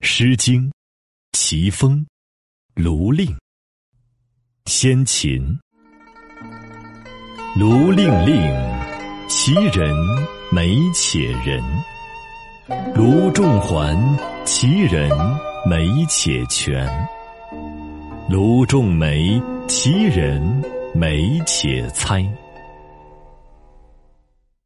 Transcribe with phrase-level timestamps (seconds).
[0.00, 0.68] 诗经·
[1.32, 2.06] 齐风，
[2.74, 3.34] 卢令。
[4.66, 5.58] 先秦，
[7.56, 8.36] 卢令令，
[9.28, 9.94] 其人
[10.50, 11.62] 美且仁。
[12.94, 13.96] 卢仲环，
[14.44, 15.10] 其人
[15.68, 16.86] 美且全。
[18.28, 20.40] 卢仲眉，其人
[20.94, 22.22] 美且猜。